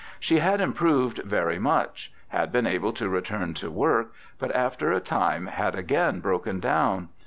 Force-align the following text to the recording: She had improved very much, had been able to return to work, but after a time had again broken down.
She 0.19 0.39
had 0.39 0.59
improved 0.61 1.19
very 1.19 1.59
much, 1.59 2.11
had 2.29 2.51
been 2.51 2.65
able 2.65 2.91
to 2.93 3.07
return 3.07 3.53
to 3.53 3.69
work, 3.69 4.11
but 4.39 4.51
after 4.55 4.91
a 4.91 4.99
time 4.99 5.45
had 5.45 5.75
again 5.75 6.21
broken 6.21 6.59
down. 6.59 7.09